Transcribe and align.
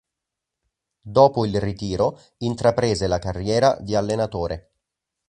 Dopo 1.03 1.45
il 1.45 1.61
ritiro 1.61 2.19
intraprese 2.37 3.05
la 3.05 3.19
carriera 3.19 3.77
di 3.79 3.93
allenatore. 3.93 4.71